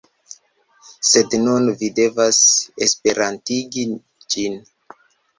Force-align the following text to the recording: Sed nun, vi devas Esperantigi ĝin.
Sed 1.09 1.33
nun, 1.41 1.67
vi 1.81 1.89
devas 1.99 2.39
Esperantigi 2.85 3.83
ĝin. 4.37 4.57